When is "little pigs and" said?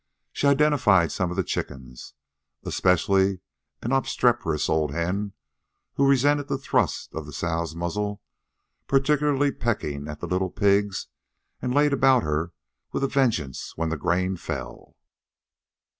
10.25-11.71